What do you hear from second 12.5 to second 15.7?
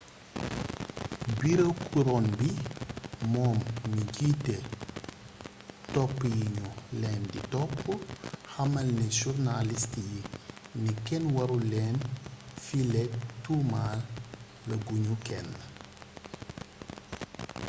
fileek tuumal a guñu kenn